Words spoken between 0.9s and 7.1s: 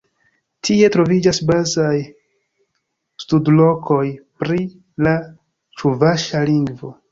troviĝas bazaj studlokoj pri la ĉuvaŝa lingvo.